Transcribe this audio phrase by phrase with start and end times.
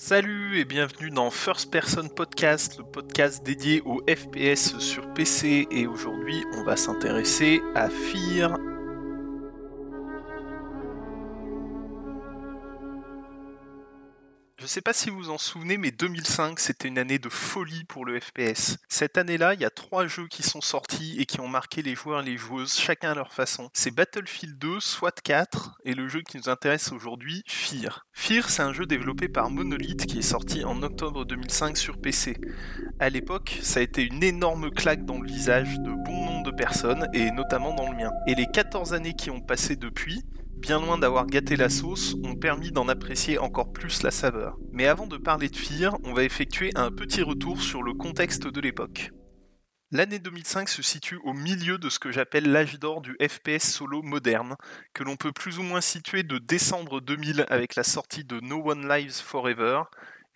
[0.00, 5.88] Salut et bienvenue dans First Person Podcast, le podcast dédié au FPS sur PC et
[5.88, 8.56] aujourd'hui on va s'intéresser à Fear,
[14.68, 18.04] sais pas si vous vous en souvenez, mais 2005, c'était une année de folie pour
[18.04, 18.76] le FPS.
[18.88, 21.94] Cette année-là, il y a trois jeux qui sont sortis et qui ont marqué les
[21.94, 23.70] joueurs et les joueuses, chacun à leur façon.
[23.72, 28.06] C'est Battlefield 2, SWAT 4 et le jeu qui nous intéresse aujourd'hui, Fear.
[28.12, 32.36] Fear, c'est un jeu développé par Monolith qui est sorti en octobre 2005 sur PC.
[33.00, 36.54] À l'époque, ça a été une énorme claque dans le visage de bon nombre de
[36.54, 38.10] personnes et notamment dans le mien.
[38.26, 40.22] Et les 14 années qui ont passé depuis,
[40.58, 44.56] bien loin d'avoir gâté la sauce, ont permis d'en apprécier encore plus la saveur.
[44.72, 48.46] Mais avant de parler de Fear, on va effectuer un petit retour sur le contexte
[48.46, 49.10] de l'époque.
[49.90, 54.02] L'année 2005 se situe au milieu de ce que j'appelle l'âge d'or du FPS solo
[54.02, 54.56] moderne,
[54.92, 58.70] que l'on peut plus ou moins situer de décembre 2000 avec la sortie de No
[58.70, 59.84] One Lives Forever,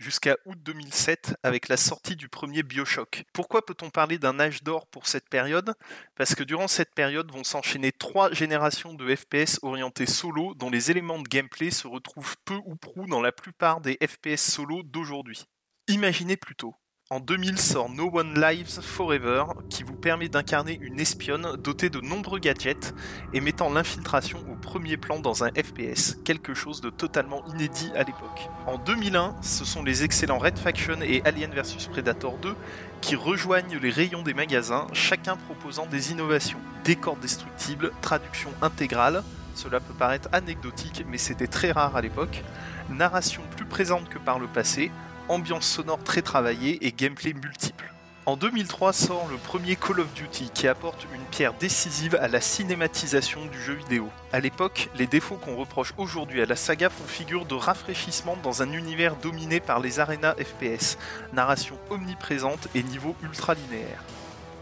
[0.02, 3.24] jusqu'à août 2007 avec la sortie du premier Bioshock.
[3.33, 5.75] Pourquoi peut-on parler d'un âge d'or pour cette période?
[6.17, 10.91] Parce que durant cette période vont s'enchaîner trois générations de FPS orientés solo dont les
[10.91, 15.45] éléments de gameplay se retrouvent peu ou prou dans la plupart des FPS solo d'aujourd'hui.
[15.89, 16.75] Imaginez plutôt,
[17.12, 22.00] en 2000 sort No One Lives Forever, qui vous permet d'incarner une espionne dotée de
[22.00, 22.94] nombreux gadgets
[23.34, 27.98] et mettant l'infiltration au premier plan dans un FPS, quelque chose de totalement inédit à
[27.98, 28.48] l'époque.
[28.66, 32.56] En 2001, ce sont les excellents Red Faction et Alien vs Predator 2
[33.02, 36.60] qui rejoignent les rayons des magasins, chacun proposant des innovations.
[36.83, 39.22] Décors destructibles, traduction intégrale,
[39.55, 42.42] cela peut paraître anecdotique mais c'était très rare à l'époque,
[42.88, 44.90] narration plus présente que par le passé,
[45.28, 47.92] ambiance sonore très travaillée et gameplay multiple.
[48.25, 52.41] En 2003 sort le premier Call of Duty qui apporte une pierre décisive à la
[52.41, 54.09] cinématisation du jeu vidéo.
[54.33, 58.62] A l'époque, les défauts qu'on reproche aujourd'hui à la saga font figure de rafraîchissement dans
[58.62, 60.98] un univers dominé par les arénas FPS,
[61.33, 64.05] narration omniprésente et niveau ultra linéaire.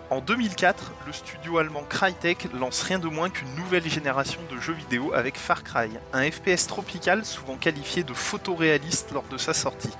[0.08, 4.72] En 2004, le studio allemand Crytek lance rien de moins qu'une nouvelle génération de jeux
[4.72, 9.92] vidéo avec Far Cry, un FPS tropical souvent qualifié de photoréaliste lors de sa sortie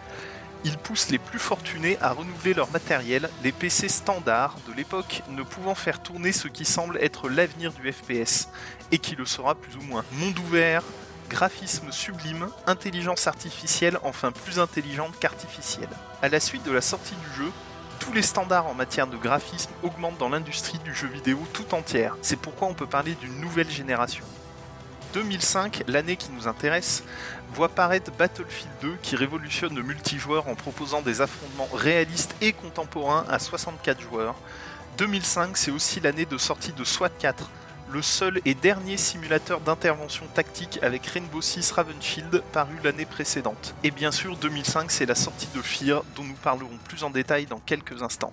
[0.64, 5.42] ils poussent les plus fortunés à renouveler leur matériel, les PC standards de l'époque ne
[5.42, 8.48] pouvant faire tourner ce qui semble être l'avenir du FPS,
[8.92, 10.04] et qui le sera plus ou moins.
[10.12, 10.82] Monde ouvert,
[11.28, 15.88] graphisme sublime, intelligence artificielle enfin plus intelligente qu'artificielle.
[16.22, 17.50] À la suite de la sortie du jeu,
[18.00, 22.16] tous les standards en matière de graphisme augmentent dans l'industrie du jeu vidéo tout entière.
[22.22, 24.24] C'est pourquoi on peut parler d'une nouvelle génération.
[25.12, 27.02] 2005, l'année qui nous intéresse,
[27.52, 33.24] voit paraître Battlefield 2 qui révolutionne le multijoueur en proposant des affrontements réalistes et contemporains
[33.28, 34.36] à 64 joueurs.
[34.98, 37.50] 2005, c'est aussi l'année de sortie de SWAT 4,
[37.92, 43.74] le seul et dernier simulateur d'intervention tactique avec Rainbow Six Ravenshield paru l'année précédente.
[43.82, 47.46] Et bien sûr, 2005, c'est la sortie de Fear dont nous parlerons plus en détail
[47.46, 48.32] dans quelques instants.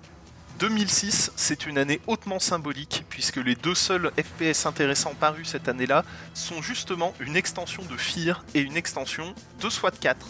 [0.58, 6.04] 2006, c'est une année hautement symbolique puisque les deux seuls FPS intéressants parus cette année-là
[6.34, 10.26] sont justement une extension de Fear et une extension de SWAT 4.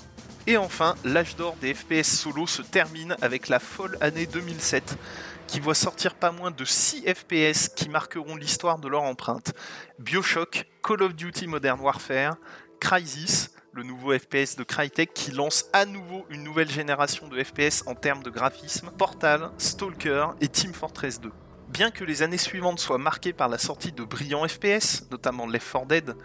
[0.46, 4.98] Et enfin, l'âge d'or des FPS solo se termine avec la folle année 2007
[5.46, 9.54] qui voit sortir pas moins de 6 FPS qui marqueront l'histoire de leur empreinte.
[9.98, 12.36] BioShock, Call of Duty Modern Warfare,
[12.80, 17.84] Crysis, le nouveau FPS de Crytek qui lance à nouveau une nouvelle génération de FPS
[17.86, 21.30] en termes de graphisme, Portal, Stalker et Team Fortress 2.
[21.68, 25.70] Bien que les années suivantes soient marquées par la sortie de brillants FPS, notamment Left
[25.70, 26.16] 4 Dead,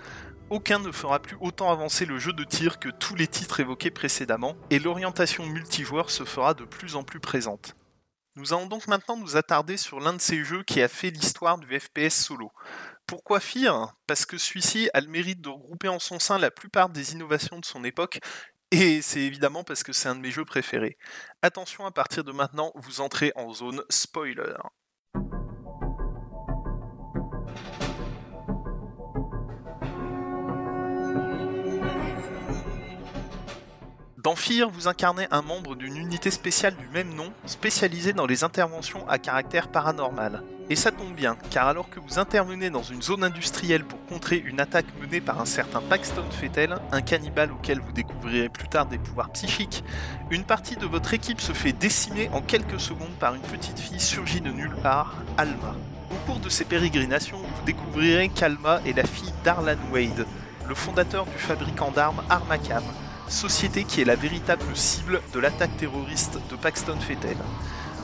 [0.49, 3.91] aucun ne fera plus autant avancer le jeu de tir que tous les titres évoqués
[3.91, 7.75] précédemment, et l'orientation multijoueur se fera de plus en plus présente.
[8.35, 11.59] Nous allons donc maintenant nous attarder sur l'un de ces jeux qui a fait l'histoire
[11.59, 12.51] du FPS solo.
[13.07, 16.89] Pourquoi Fear Parce que celui-ci a le mérite de regrouper en son sein la plupart
[16.89, 18.19] des innovations de son époque,
[18.71, 20.97] et c'est évidemment parce que c'est un de mes jeux préférés.
[21.41, 24.55] Attention, à partir de maintenant, vous entrez en zone spoiler.
[34.23, 38.45] Dans Fear, vous incarnez un membre d'une unité spéciale du même nom, spécialisée dans les
[38.45, 40.43] interventions à caractère paranormal.
[40.69, 44.37] Et ça tombe bien, car alors que vous intervenez dans une zone industrielle pour contrer
[44.37, 48.85] une attaque menée par un certain Paxton Fettel, un cannibale auquel vous découvrirez plus tard
[48.85, 49.83] des pouvoirs psychiques,
[50.31, 53.99] une partie de votre équipe se fait décimer en quelques secondes par une petite fille
[53.99, 55.75] surgie de nulle part, Alma.
[56.11, 60.25] Au cours de ces pérégrinations, vous découvrirez qu'Alma est la fille d'Arlan Wade,
[60.65, 62.83] le fondateur du fabricant d'armes Armacam,
[63.29, 67.37] société qui est la véritable cible de l'attaque terroriste de Paxton Fettel.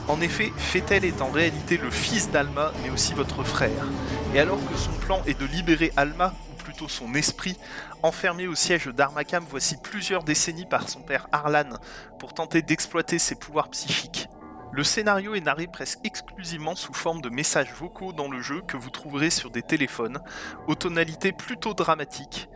[0.08, 3.86] En effet, Fettel est en réalité le fils d'Alma, mais aussi votre frère.
[4.34, 7.56] Et alors que son plan est de libérer Alma, ou plutôt son esprit,
[8.02, 11.76] enfermé au siège d'Armakam voici plusieurs décennies par son père Arlan
[12.18, 14.28] pour tenter d'exploiter ses pouvoirs psychiques.
[14.72, 18.76] Le scénario est narré presque exclusivement sous forme de messages vocaux dans le jeu que
[18.76, 20.20] vous trouverez sur des téléphones,
[20.68, 22.48] aux tonalités plutôt dramatiques,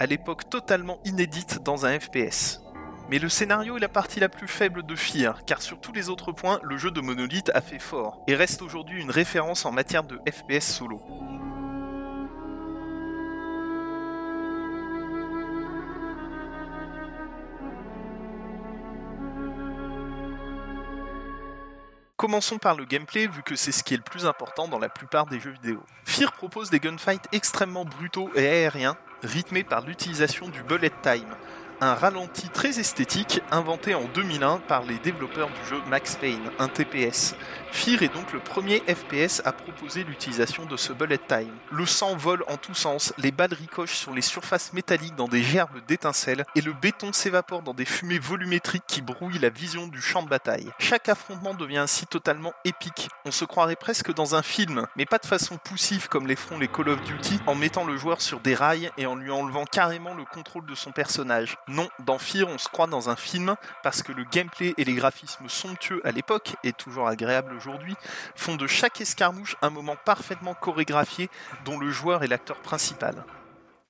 [0.00, 2.62] à l'époque totalement inédite dans un FPS.
[3.10, 6.08] Mais le scénario est la partie la plus faible de Fear, car sur tous les
[6.08, 9.72] autres points, le jeu de Monolith a fait fort, et reste aujourd'hui une référence en
[9.72, 11.02] matière de FPS solo.
[22.16, 24.88] Commençons par le gameplay, vu que c'est ce qui est le plus important dans la
[24.88, 25.82] plupart des jeux vidéo.
[26.04, 31.34] Fear propose des gunfights extrêmement brutaux et aériens, rythmés par l'utilisation du bullet time,
[31.80, 36.68] un ralenti très esthétique inventé en 2001 par les développeurs du jeu Max Payne, un
[36.68, 37.34] TPS.
[37.72, 41.54] Fear est donc le premier FPS à proposer l'utilisation de ce bullet time.
[41.70, 45.42] Le sang vole en tous sens, les balles ricochent sur les surfaces métalliques dans des
[45.42, 50.02] gerbes d'étincelles et le béton s'évapore dans des fumées volumétriques qui brouillent la vision du
[50.02, 50.70] champ de bataille.
[50.78, 53.08] Chaque affrontement devient ainsi totalement épique.
[53.24, 56.58] On se croirait presque dans un film, mais pas de façon poussive comme les feront
[56.58, 59.64] les Call of Duty en mettant le joueur sur des rails et en lui enlevant
[59.64, 61.56] carrément le contrôle de son personnage.
[61.70, 64.94] Non, dans Fear, on se croit dans un film parce que le gameplay et les
[64.94, 67.94] graphismes somptueux à l'époque, et toujours agréables aujourd'hui,
[68.34, 71.30] font de chaque escarmouche un moment parfaitement chorégraphié
[71.64, 73.24] dont le joueur est l'acteur principal.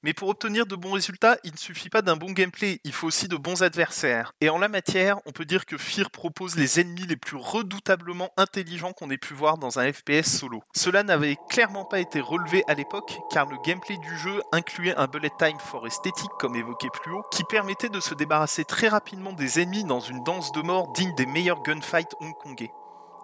[0.03, 3.07] Mais pour obtenir de bons résultats, il ne suffit pas d'un bon gameplay, il faut
[3.07, 4.33] aussi de bons adversaires.
[4.41, 8.31] Et en la matière, on peut dire que Fear propose les ennemis les plus redoutablement
[8.39, 10.63] intelligents qu'on ait pu voir dans un FPS solo.
[10.75, 15.07] Cela n'avait clairement pas été relevé à l'époque, car le gameplay du jeu incluait un
[15.07, 19.35] bullet time fort esthétique, comme évoqué plus haut, qui permettait de se débarrasser très rapidement
[19.35, 22.73] des ennemis dans une danse de mort digne des meilleurs gunfights hongkongais.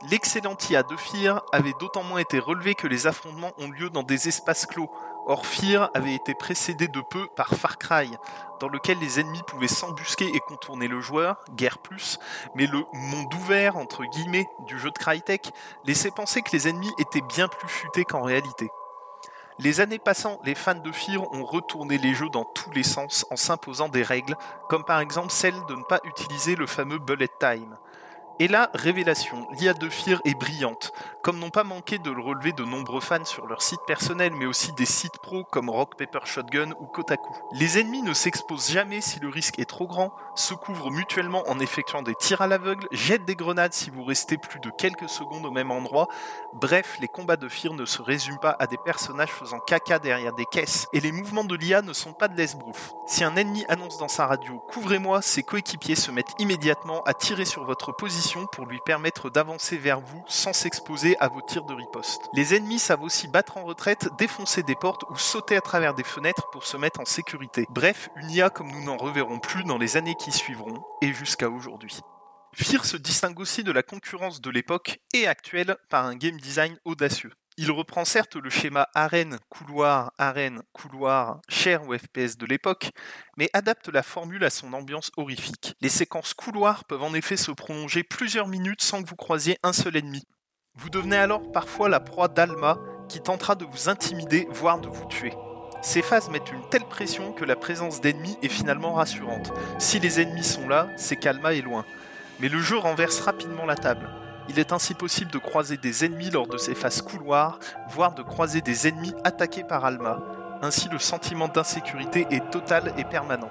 [0.03, 4.03] L'excellent IA de Fear avait d'autant moins été relevé que les affrontements ont lieu dans
[4.03, 4.91] des espaces clos,
[5.29, 8.13] Or, Fear avait été précédé de peu par Far Cry,
[8.61, 12.21] dans lequel les ennemis pouvaient s'embusquer et contourner le joueur, guère plus,
[12.55, 15.51] mais le monde ouvert, entre guillemets, du jeu de Crytek
[15.85, 18.71] laissait penser que les ennemis étaient bien plus futés qu'en réalité.
[19.59, 23.27] Les années passant, les fans de Fear ont retourné les jeux dans tous les sens
[23.31, 24.37] en s'imposant des règles,
[24.69, 27.77] comme par exemple celle de ne pas utiliser le fameux bullet time.
[28.39, 30.93] Et là, révélation, l'IA de Fear est brillante,
[31.23, 34.45] comme n'ont pas manqué de le relever de nombreux fans sur leur site personnel, mais
[34.45, 37.33] aussi des sites pro comme Rock Paper Shotgun ou Kotaku.
[37.53, 41.59] Les ennemis ne s'exposent jamais si le risque est trop grand, se couvrent mutuellement en
[41.61, 45.47] effectuant des tirs à l'aveugle, jettent des grenades si vous restez plus de quelques secondes
[45.47, 46.09] au même endroit.
[46.53, 50.35] Bref, les combats de Fear ne se résument pas à des personnages faisant caca derrière
[50.35, 52.93] des caisses, et les mouvements de l'IA ne sont pas de l'esbrouf.
[53.07, 57.47] Si un ennemi annonce dans sa radio Couvrez-moi, ses coéquipiers se mettent immédiatement à tirer
[57.47, 61.75] sur votre position pour lui permettre d'avancer vers vous sans s'exposer à vos tirs de
[61.75, 62.23] riposte.
[62.35, 66.03] Les ennemis savent aussi battre en retraite, défoncer des portes ou sauter à travers des
[66.03, 67.67] fenêtres pour se mettre en sécurité.
[67.71, 71.49] Bref, une IA comme nous n'en reverrons plus dans les années qui suivront et jusqu'à
[71.49, 72.01] aujourd'hui.
[72.55, 76.79] Fear se distingue aussi de la concurrence de l'époque et actuelle par un game design
[76.85, 77.33] audacieux.
[77.59, 82.91] Il reprend certes le schéma arène, couloir, arène, couloir, cher ou FPS de l'époque,
[83.39, 85.75] mais adapte la formule à son ambiance horrifique.
[85.81, 89.73] Les séquences couloirs peuvent en effet se prolonger plusieurs minutes sans que vous croisiez un
[89.73, 90.25] seul ennemi.
[90.75, 95.07] Vous devenez alors parfois la proie d'Alma qui tentera de vous intimider, voire de vous
[95.07, 95.33] tuer.
[95.81, 99.51] Ces phases mettent une telle pression que la présence d'ennemis est finalement rassurante.
[99.79, 101.87] Si les ennemis sont là, c'est qu'Alma est loin.
[102.41, 104.11] Mais le jeu renverse rapidement la table.
[104.49, 108.23] Il est ainsi possible de croiser des ennemis lors de ces phases couloirs, voire de
[108.23, 110.23] croiser des ennemis attaqués par Alma.
[110.63, 113.51] Ainsi le sentiment d'insécurité est total et permanent.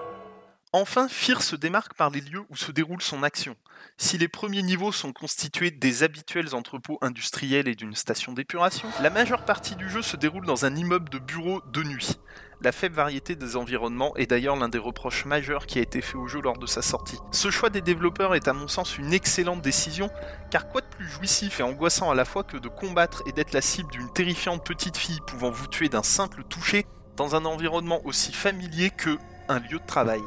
[0.74, 3.56] Enfin, Fear se démarque par les lieux où se déroule son action.
[3.98, 9.10] Si les premiers niveaux sont constitués des habituels entrepôts industriels et d'une station d'épuration, la
[9.10, 12.18] majeure partie du jeu se déroule dans un immeuble de bureaux de nuit.
[12.62, 16.18] La faible variété des environnements est d'ailleurs l'un des reproches majeurs qui a été fait
[16.18, 17.20] au jeu lors de sa sortie.
[17.32, 20.10] Ce choix des développeurs est à mon sens une excellente décision,
[20.52, 23.54] car quoi de plus jouissif et angoissant à la fois que de combattre et d'être
[23.54, 26.86] la cible d'une terrifiante petite fille pouvant vous tuer d'un simple toucher
[27.18, 30.22] dans un environnement aussi familier que un lieu de travail.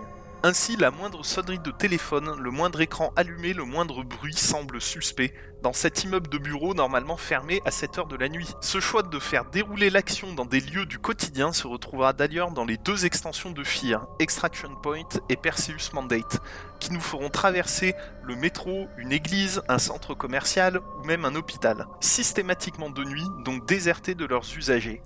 [0.45, 5.35] Ainsi, la moindre sonnerie de téléphone, le moindre écran allumé, le moindre bruit semble suspect
[5.65, 8.55] dans cet immeuble de bureau normalement fermé à cette heure de la nuit.
[8.61, 12.65] Ce choix de faire dérouler l'action dans des lieux du quotidien se retrouvera d'ailleurs dans
[12.65, 16.41] les deux extensions de FIR, Extraction Point et Perseus Mandate,
[16.79, 21.89] qui nous feront traverser le métro, une église, un centre commercial ou même un hôpital,
[22.01, 25.03] systématiquement de nuit, donc désertés de leurs usagers.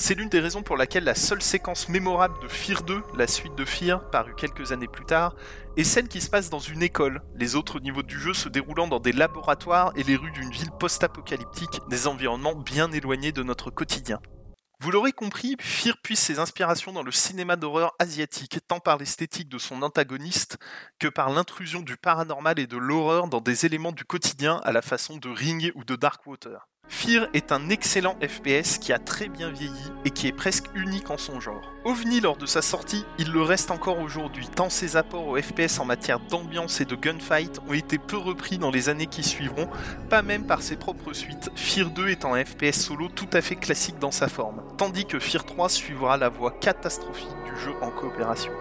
[0.00, 3.56] C'est l'une des raisons pour laquelle la seule séquence mémorable de Fear 2, la suite
[3.56, 5.34] de Fear, parue quelques années plus tard,
[5.76, 8.86] est celle qui se passe dans une école, les autres niveaux du jeu se déroulant
[8.86, 13.72] dans des laboratoires et les rues d'une ville post-apocalyptique, des environnements bien éloignés de notre
[13.72, 14.20] quotidien.
[14.78, 19.48] Vous l'aurez compris, Fear puise ses inspirations dans le cinéma d'horreur asiatique, tant par l'esthétique
[19.48, 20.58] de son antagoniste
[21.00, 24.80] que par l'intrusion du paranormal et de l'horreur dans des éléments du quotidien à la
[24.80, 26.68] façon de Ring ou de Darkwater.
[26.88, 31.10] Fear est un excellent FPS qui a très bien vieilli et qui est presque unique
[31.10, 31.72] en son genre.
[31.84, 35.78] OVNI lors de sa sortie, il le reste encore aujourd'hui, tant ses apports au FPS
[35.78, 39.68] en matière d'ambiance et de gunfight ont été peu repris dans les années qui suivront,
[40.08, 43.56] pas même par ses propres suites, Fear 2 étant un FPS solo tout à fait
[43.56, 47.90] classique dans sa forme, tandis que Fear 3 suivra la voie catastrophique du jeu en
[47.90, 48.52] coopération.